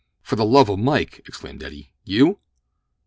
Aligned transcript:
"For 0.23 0.35
the 0.35 0.43
love 0.47 0.67
o' 0.67 0.77
Mike!" 0.77 1.19
exclaimed 1.27 1.61
Eddie. 1.61 1.91
"You?" 2.05 2.39